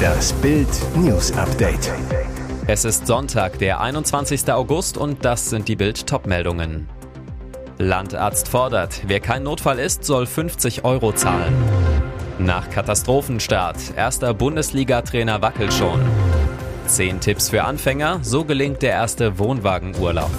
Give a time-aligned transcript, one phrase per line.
[0.00, 1.92] Das Bild News Update.
[2.66, 4.52] Es ist Sonntag, der 21.
[4.52, 6.88] August und das sind die Bild Topmeldungen.
[7.78, 11.54] Landarzt fordert, wer kein Notfall ist, soll 50 Euro zahlen.
[12.38, 16.00] Nach Katastrophenstart, erster Bundesliga-Trainer wackelt schon.
[16.86, 20.30] 10 Tipps für Anfänger, so gelingt der erste Wohnwagenurlaub.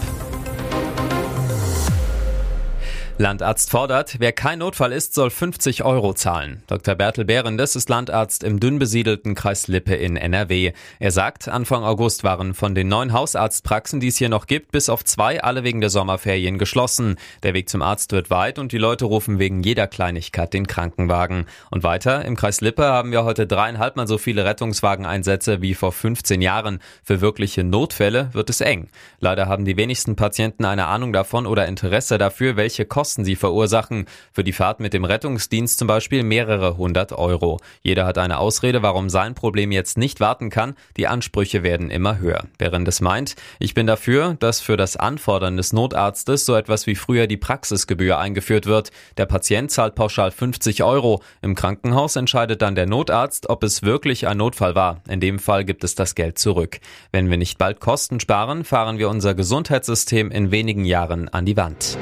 [3.21, 6.63] Landarzt fordert, wer kein Notfall ist, soll 50 Euro zahlen.
[6.65, 6.95] Dr.
[6.95, 10.71] Bertel Behrendes ist Landarzt im dünn besiedelten Kreis Lippe in NRW.
[10.97, 14.89] Er sagt, Anfang August waren von den neun Hausarztpraxen, die es hier noch gibt, bis
[14.89, 17.17] auf zwei alle wegen der Sommerferien geschlossen.
[17.43, 21.45] Der Weg zum Arzt wird weit und die Leute rufen wegen jeder Kleinigkeit den Krankenwagen.
[21.69, 25.91] Und weiter, im Kreis Lippe haben wir heute dreieinhalb mal so viele Rettungswageneinsätze wie vor
[25.91, 26.79] 15 Jahren.
[27.03, 28.89] Für wirkliche Notfälle wird es eng.
[29.19, 33.35] Leider haben die wenigsten Patienten eine Ahnung davon oder Interesse dafür, welche Kosten Kosten sie
[33.35, 34.05] verursachen.
[34.31, 37.59] Für die Fahrt mit dem Rettungsdienst zum Beispiel mehrere hundert Euro.
[37.81, 40.75] Jeder hat eine Ausrede, warum sein Problem jetzt nicht warten kann.
[40.95, 42.45] Die Ansprüche werden immer höher.
[42.57, 46.95] Während es meint, ich bin dafür, dass für das Anfordern des Notarztes so etwas wie
[46.95, 48.91] früher die Praxisgebühr eingeführt wird.
[49.17, 51.21] Der Patient zahlt pauschal 50 Euro.
[51.41, 55.01] Im Krankenhaus entscheidet dann der Notarzt, ob es wirklich ein Notfall war.
[55.09, 56.79] In dem Fall gibt es das Geld zurück.
[57.11, 61.57] Wenn wir nicht bald Kosten sparen, fahren wir unser Gesundheitssystem in wenigen Jahren an die
[61.57, 61.97] Wand.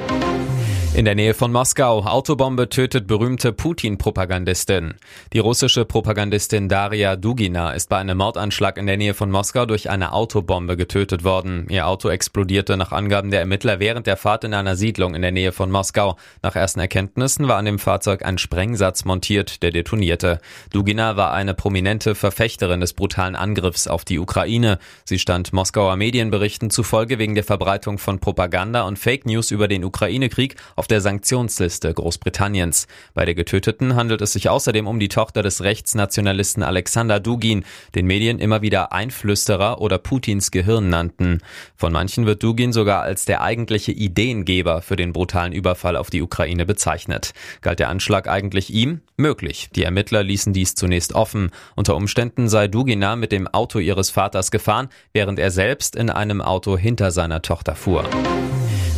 [0.99, 2.03] In der Nähe von Moskau.
[2.03, 4.95] Autobombe tötet berühmte Putin-Propagandistin.
[5.31, 9.89] Die russische Propagandistin Daria Dugina ist bei einem Mordanschlag in der Nähe von Moskau durch
[9.89, 11.67] eine Autobombe getötet worden.
[11.69, 15.31] Ihr Auto explodierte nach Angaben der Ermittler während der Fahrt in einer Siedlung in der
[15.31, 16.17] Nähe von Moskau.
[16.41, 20.39] Nach ersten Erkenntnissen war an dem Fahrzeug ein Sprengsatz montiert, der detonierte.
[20.73, 24.79] Dugina war eine prominente Verfechterin des brutalen Angriffs auf die Ukraine.
[25.05, 29.85] Sie stand Moskauer Medienberichten zufolge wegen der Verbreitung von Propaganda und Fake News über den
[29.85, 32.87] Ukraine-Krieg auf der Sanktionsliste Großbritanniens.
[33.13, 37.63] Bei der Getöteten handelt es sich außerdem um die Tochter des Rechtsnationalisten Alexander Dugin,
[37.95, 41.39] den Medien immer wieder Einflüsterer oder Putins Gehirn nannten.
[41.75, 46.21] Von manchen wird Dugin sogar als der eigentliche Ideengeber für den brutalen Überfall auf die
[46.21, 47.33] Ukraine bezeichnet.
[47.61, 49.01] Galt der Anschlag eigentlich ihm?
[49.17, 49.69] Möglich.
[49.75, 51.51] Die Ermittler ließen dies zunächst offen.
[51.75, 56.41] Unter Umständen sei Dugina mit dem Auto ihres Vaters gefahren, während er selbst in einem
[56.41, 58.05] Auto hinter seiner Tochter fuhr.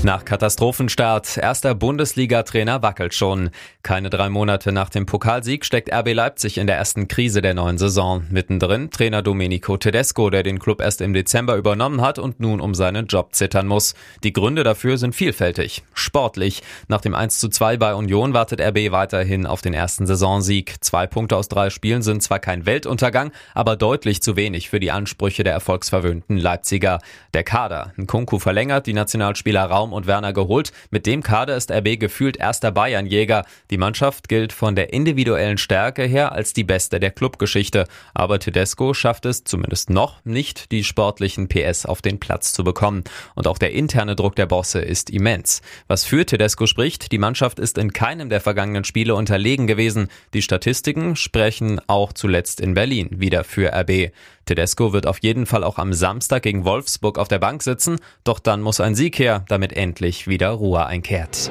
[0.04, 3.52] Nach Katastrophenstart, erster Bundesliga-Trainer wackelt schon.
[3.84, 7.78] Keine drei Monate nach dem Pokalsieg steckt RB Leipzig in der ersten Krise der neuen
[7.78, 8.26] Saison.
[8.32, 12.74] Mittendrin Trainer Domenico Tedesco, der den Club erst im Dezember übernommen hat und nun um
[12.74, 13.94] seinen Job zittern muss.
[14.24, 15.84] Die Gründe dafür sind vielfältig.
[15.94, 16.64] Sportlich.
[16.88, 20.84] Nach dem 1 zu 2 bei Union wartet RB weiterhin auf den ersten Saisonsieg.
[20.84, 24.90] Zwei Punkte aus drei Spielen sind zwar kein Weltuntergang, aber deutlich zu wenig für die
[24.90, 27.02] Ansprüche der erfolgsverwöhnten Leipziger.
[27.36, 27.94] Der Kader.
[27.98, 30.72] Nkunku verlängert, die Nationalspieler Raum Und Werner geholt.
[30.90, 33.46] Mit dem Kader ist RB gefühlt erster Bayernjäger.
[33.70, 37.88] Die Mannschaft gilt von der individuellen Stärke her als die beste der Clubgeschichte.
[38.14, 43.04] Aber Tedesco schafft es zumindest noch nicht, die sportlichen PS auf den Platz zu bekommen.
[43.36, 45.62] Und auch der interne Druck der Bosse ist immens.
[45.88, 50.08] Was für Tedesco spricht, die Mannschaft ist in keinem der vergangenen Spiele unterlegen gewesen.
[50.34, 54.12] Die Statistiken sprechen auch zuletzt in Berlin wieder für RB.
[54.46, 58.40] Tedesco wird auf jeden Fall auch am Samstag gegen Wolfsburg auf der Bank sitzen, doch
[58.40, 61.50] dann muss ein Sieg her, damit endlich wieder Ruhe einkehrt.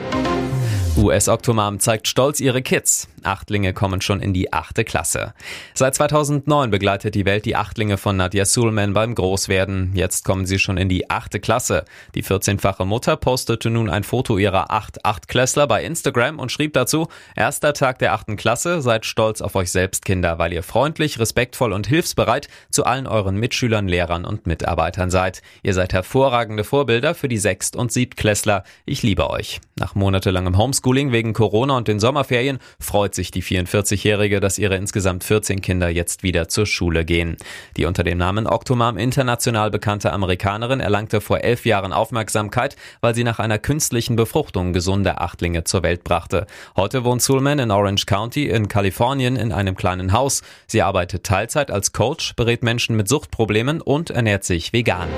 [0.96, 3.08] US-Oktomam zeigt stolz ihre Kids.
[3.22, 5.34] Achtlinge kommen schon in die achte Klasse.
[5.74, 9.92] Seit 2009 begleitet die Welt die Achtlinge von Nadia Sulman beim Großwerden.
[9.94, 11.84] Jetzt kommen sie schon in die achte Klasse.
[12.14, 17.08] Die 14-fache Mutter postete nun ein Foto ihrer acht Achtklässler bei Instagram und schrieb dazu,
[17.36, 21.72] erster Tag der achten Klasse, seid stolz auf euch selbst, Kinder, weil ihr freundlich, respektvoll
[21.72, 25.42] und hilfsbereit zu allen euren Mitschülern, Lehrern und Mitarbeitern seid.
[25.62, 28.64] Ihr seid hervorragende Vorbilder für die Sechst- und Siebtklässler.
[28.86, 29.60] Ich liebe euch.
[29.76, 34.76] Nach monatelangem Homeschooling wegen Corona und den Sommerferien freut freut sich die 44-Jährige, dass ihre
[34.76, 37.36] insgesamt 14 Kinder jetzt wieder zur Schule gehen.
[37.76, 43.24] Die unter dem Namen Octomam international bekannte Amerikanerin erlangte vor elf Jahren Aufmerksamkeit, weil sie
[43.24, 46.46] nach einer künstlichen Befruchtung gesunde Achtlinge zur Welt brachte.
[46.76, 50.42] Heute wohnt Sulman in Orange County in Kalifornien in einem kleinen Haus.
[50.66, 55.08] Sie arbeitet Teilzeit als Coach, berät Menschen mit Suchtproblemen und ernährt sich vegan.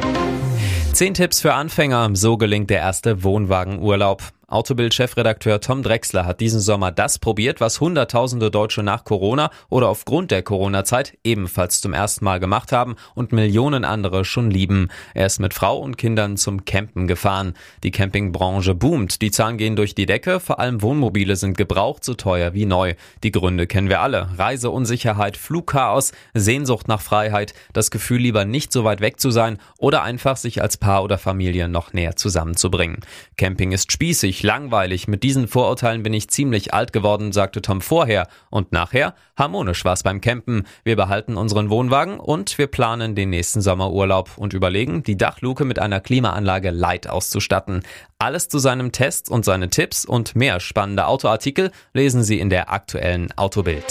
[0.92, 4.22] Zehn Tipps für Anfänger, so gelingt der erste Wohnwagenurlaub.
[4.52, 10.30] Autobild-Chefredakteur Tom Drexler hat diesen Sommer das probiert, was Hunderttausende Deutsche nach Corona oder aufgrund
[10.30, 14.88] der Corona-Zeit ebenfalls zum ersten Mal gemacht haben und Millionen andere schon lieben.
[15.14, 17.54] Er ist mit Frau und Kindern zum Campen gefahren.
[17.82, 22.14] Die Campingbranche boomt, die Zahlen gehen durch die Decke, vor allem Wohnmobile sind gebraucht so
[22.14, 22.94] teuer wie neu.
[23.22, 24.28] Die Gründe kennen wir alle.
[24.36, 30.02] Reiseunsicherheit, Flugchaos, Sehnsucht nach Freiheit, das Gefühl lieber nicht so weit weg zu sein oder
[30.02, 33.00] einfach sich als Paar oder Familie noch näher zusammenzubringen.
[33.36, 35.08] Camping ist spießig, langweilig.
[35.08, 38.28] Mit diesen Vorurteilen bin ich ziemlich alt geworden, sagte Tom vorher.
[38.50, 39.14] Und nachher?
[39.36, 40.66] Harmonisch war's beim Campen.
[40.84, 45.78] Wir behalten unseren Wohnwagen und wir planen den nächsten Sommerurlaub und überlegen, die Dachluke mit
[45.78, 47.82] einer Klimaanlage Light auszustatten.
[48.18, 52.72] Alles zu seinem Test und seine Tipps und mehr spannende Autoartikel lesen Sie in der
[52.72, 53.84] aktuellen Autobild.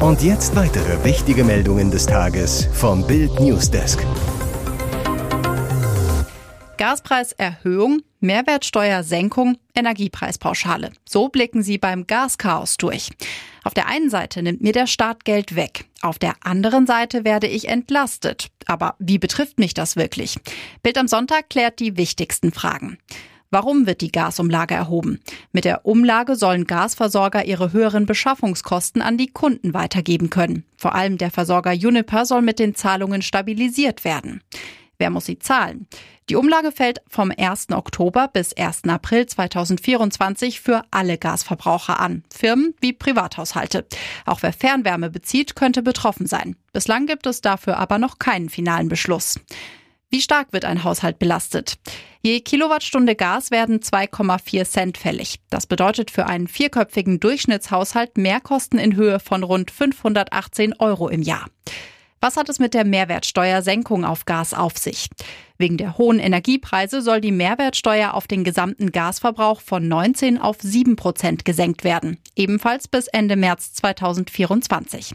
[0.00, 4.04] Und jetzt weitere wichtige Meldungen des Tages vom Bild Newsdesk.
[6.76, 10.90] Gaspreiserhöhung, Mehrwertsteuersenkung, Energiepreispauschale.
[11.04, 13.10] So blicken sie beim Gaschaos durch.
[13.62, 15.86] Auf der einen Seite nimmt mir der Staat Geld weg.
[16.02, 18.48] Auf der anderen Seite werde ich entlastet.
[18.66, 20.36] Aber wie betrifft mich das wirklich?
[20.82, 22.98] Bild am Sonntag klärt die wichtigsten Fragen.
[23.50, 25.20] Warum wird die Gasumlage erhoben?
[25.52, 30.64] Mit der Umlage sollen Gasversorger ihre höheren Beschaffungskosten an die Kunden weitergeben können.
[30.76, 34.42] Vor allem der Versorger Juniper soll mit den Zahlungen stabilisiert werden.
[35.04, 35.86] Wer muss sie zahlen?
[36.30, 37.72] Die Umlage fällt vom 1.
[37.72, 38.84] Oktober bis 1.
[38.84, 43.84] April 2024 für alle Gasverbraucher an, Firmen wie Privathaushalte.
[44.24, 46.56] Auch wer Fernwärme bezieht, könnte betroffen sein.
[46.72, 49.38] Bislang gibt es dafür aber noch keinen finalen Beschluss.
[50.08, 51.74] Wie stark wird ein Haushalt belastet?
[52.22, 55.40] Je Kilowattstunde Gas werden 2,4 Cent fällig.
[55.50, 61.44] Das bedeutet für einen vierköpfigen Durchschnittshaushalt Mehrkosten in Höhe von rund 518 Euro im Jahr.
[62.24, 65.10] Was hat es mit der Mehrwertsteuersenkung auf Gas auf sich?
[65.58, 70.96] Wegen der hohen Energiepreise soll die Mehrwertsteuer auf den gesamten Gasverbrauch von 19 auf 7
[70.96, 75.14] Prozent gesenkt werden, ebenfalls bis Ende März 2024.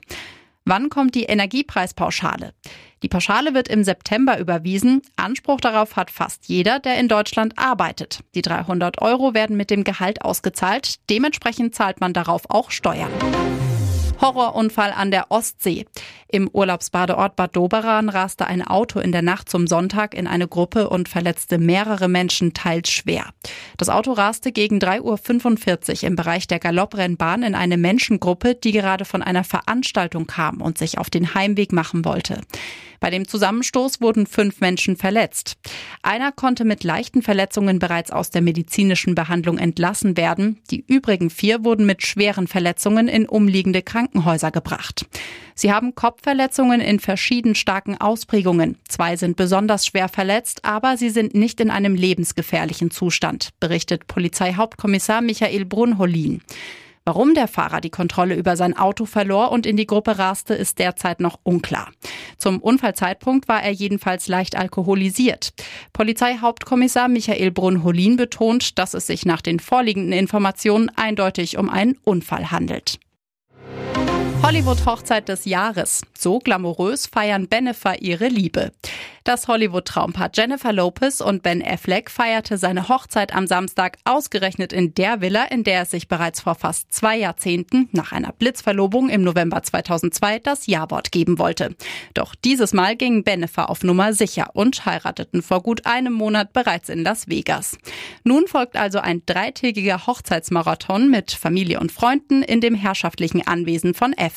[0.66, 2.54] Wann kommt die Energiepreispauschale?
[3.02, 5.02] Die Pauschale wird im September überwiesen.
[5.16, 8.20] Anspruch darauf hat fast jeder, der in Deutschland arbeitet.
[8.36, 10.98] Die 300 Euro werden mit dem Gehalt ausgezahlt.
[11.10, 13.10] Dementsprechend zahlt man darauf auch Steuern.
[14.22, 15.86] Horrorunfall an der Ostsee.
[16.28, 20.90] Im Urlaubsbadeort Bad Doberan raste ein Auto in der Nacht zum Sonntag in eine Gruppe
[20.90, 23.26] und verletzte mehrere Menschen teils schwer.
[23.78, 29.06] Das Auto raste gegen 3.45 Uhr im Bereich der Galopprennbahn in eine Menschengruppe, die gerade
[29.06, 32.42] von einer Veranstaltung kam und sich auf den Heimweg machen wollte.
[33.00, 35.56] Bei dem Zusammenstoß wurden fünf Menschen verletzt.
[36.04, 40.60] Einer konnte mit leichten Verletzungen bereits aus der medizinischen Behandlung entlassen werden.
[40.70, 44.09] Die übrigen vier wurden mit schweren Verletzungen in umliegende Krankenhäuser
[44.52, 45.06] gebracht.
[45.56, 48.78] Sie haben Kopfverletzungen in verschieden starken Ausprägungen.
[48.88, 55.22] Zwei sind besonders schwer verletzt, aber sie sind nicht in einem lebensgefährlichen Zustand, berichtet Polizeihauptkommissar
[55.22, 56.42] Michael Brunholin.
[57.06, 60.78] Warum der Fahrer die Kontrolle über sein Auto verlor und in die Gruppe raste, ist
[60.78, 61.90] derzeit noch unklar.
[62.38, 65.54] Zum Unfallzeitpunkt war er jedenfalls leicht alkoholisiert.
[65.92, 72.52] Polizeihauptkommissar Michael Brunn-Holin betont, dass es sich nach den vorliegenden Informationen eindeutig um einen Unfall
[72.52, 73.00] handelt.
[74.42, 76.02] Hollywood-Hochzeit des Jahres.
[76.18, 78.72] So glamourös feiern Bennifer ihre Liebe.
[79.26, 85.22] Das Hollywood-Traumpaar Jennifer Lopez und Ben Affleck feierte seine Hochzeit am Samstag ausgerechnet in der
[85.22, 89.62] Villa, in der es sich bereits vor fast zwei Jahrzehnten nach einer Blitzverlobung im November
[89.62, 91.76] 2002 das Ja-Wort geben wollte.
[92.14, 96.90] Doch dieses Mal gingen Bennifer auf Nummer sicher und heirateten vor gut einem Monat bereits
[96.90, 97.78] in Las Vegas.
[98.24, 104.16] Nun folgt also ein dreitägiger Hochzeitsmarathon mit Familie und Freunden in dem herrschaftlichen Anwesen von
[104.18, 104.29] Affleck.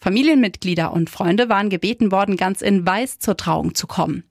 [0.00, 4.24] Familienmitglieder und Freunde waren gebeten worden, ganz in Weiß zur Trauung zu kommen.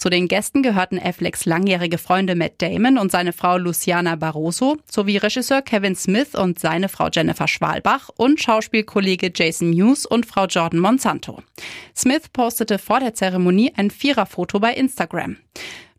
[0.00, 5.18] Zu den Gästen gehörten Afflecks langjährige Freunde Matt Damon und seine Frau Luciana Barroso sowie
[5.18, 10.80] Regisseur Kevin Smith und seine Frau Jennifer Schwalbach und Schauspielkollege Jason Mewes und Frau Jordan
[10.80, 11.42] Monsanto.
[11.94, 15.36] Smith postete vor der Zeremonie ein Viererfoto bei Instagram.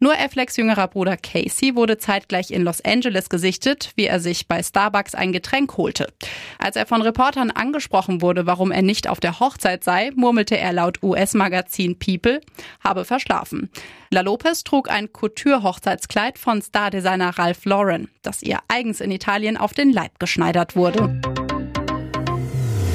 [0.03, 4.63] Nur Afflecks jüngerer Bruder Casey wurde zeitgleich in Los Angeles gesichtet, wie er sich bei
[4.63, 6.11] Starbucks ein Getränk holte.
[6.57, 10.73] Als er von Reportern angesprochen wurde, warum er nicht auf der Hochzeit sei, murmelte er
[10.73, 12.41] laut US-Magazin People,
[12.83, 13.69] habe verschlafen.
[14.10, 19.74] La Lopez trug ein Couture-Hochzeitskleid von Stardesigner Ralph Lauren, das ihr eigens in Italien auf
[19.74, 21.21] den Leib geschneidert wurde.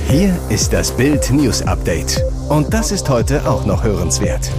[0.08, 2.22] Hier ist das Bild News Update.
[2.48, 4.50] Und das ist heute auch noch hörenswert.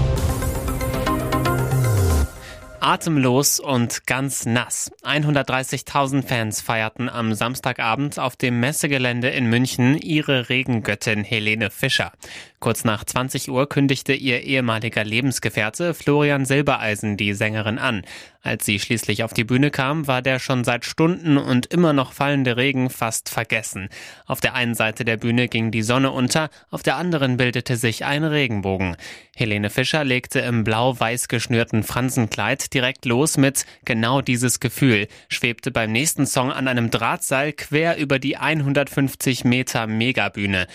[2.88, 4.90] Atemlos und ganz nass.
[5.04, 12.14] 130.000 Fans feierten am Samstagabend auf dem Messegelände in München ihre Regengöttin Helene Fischer.
[12.62, 18.04] Kurz nach 20 Uhr kündigte ihr ehemaliger Lebensgefährte Florian Silbereisen die Sängerin an.
[18.42, 22.14] Als sie schließlich auf die Bühne kam, war der schon seit Stunden und immer noch
[22.14, 23.90] fallende Regen fast vergessen.
[24.26, 28.06] Auf der einen Seite der Bühne ging die Sonne unter, auf der anderen bildete sich
[28.06, 28.96] ein Regenbogen.
[29.36, 35.92] Helene Fischer legte im blau-weiß geschnürten Fransenkleid direkt los mit genau dieses Gefühl, schwebte beim
[35.92, 40.68] nächsten Song an einem Drahtseil quer über die 150 Meter Megabühne.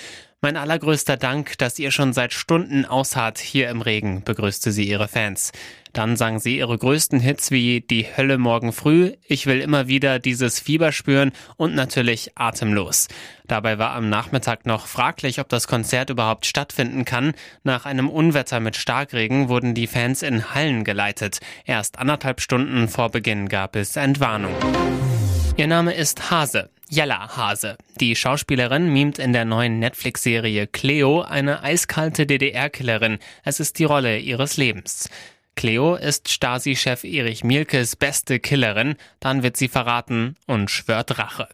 [0.44, 5.06] Mein allergrößter Dank, dass ihr schon seit Stunden ausharrt hier im Regen, begrüßte sie ihre
[5.06, 5.52] Fans.
[5.92, 10.18] Dann sang sie ihre größten Hits wie Die Hölle morgen früh, Ich will immer wieder
[10.18, 13.06] dieses Fieber spüren und natürlich Atemlos.
[13.46, 17.34] Dabei war am Nachmittag noch fraglich, ob das Konzert überhaupt stattfinden kann.
[17.62, 21.38] Nach einem Unwetter mit Starkregen wurden die Fans in Hallen geleitet.
[21.66, 24.56] Erst anderthalb Stunden vor Beginn gab es Entwarnung.
[25.56, 26.70] Ihr Name ist Hase.
[26.88, 27.76] Jella Hase.
[28.00, 33.18] Die Schauspielerin mimt in der neuen Netflix-Serie Cleo eine eiskalte DDR-Killerin.
[33.44, 35.10] Es ist die Rolle ihres Lebens.
[35.54, 41.48] Cleo ist Stasi-Chef Erich Mielkes beste Killerin, dann wird sie verraten und schwört Rache.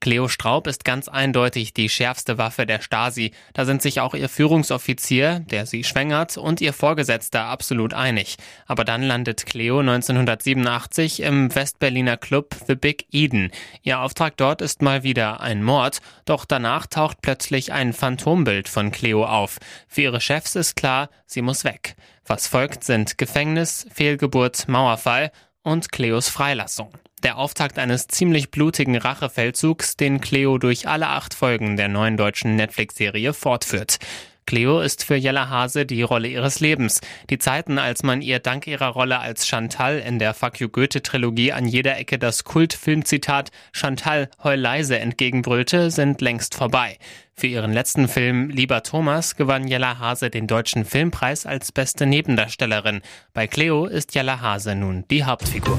[0.00, 3.32] Cleo Straub ist ganz eindeutig die schärfste Waffe der Stasi.
[3.52, 8.36] Da sind sich auch ihr Führungsoffizier, der sie schwängert, und ihr Vorgesetzter absolut einig.
[8.66, 13.50] Aber dann landet Cleo 1987 im Westberliner Club The Big Eden.
[13.82, 18.92] Ihr Auftrag dort ist mal wieder ein Mord, doch danach taucht plötzlich ein Phantombild von
[18.92, 19.58] Cleo auf.
[19.86, 21.94] Für ihre Chefs ist klar, sie muss weg.
[22.24, 25.30] Was folgt sind Gefängnis, Fehlgeburt, Mauerfall
[25.62, 26.90] und Cleos Freilassung.
[27.22, 32.56] Der Auftakt eines ziemlich blutigen Rachefeldzugs, den Cleo durch alle acht Folgen der neuen deutschen
[32.56, 33.98] Netflix-Serie fortführt.
[34.46, 37.00] Cleo ist für Jella Hase die Rolle ihres Lebens.
[37.28, 41.02] Die Zeiten, als man ihr dank ihrer Rolle als Chantal in der Fuck You Goethe
[41.02, 46.98] Trilogie an jeder Ecke das Kultfilmzitat Chantal heul leise entgegenbrüllte, sind längst vorbei.
[47.34, 53.02] Für ihren letzten Film Lieber Thomas gewann Jella Hase den deutschen Filmpreis als beste Nebendarstellerin.
[53.32, 55.78] Bei Cleo ist Jella Hase nun die Hauptfigur.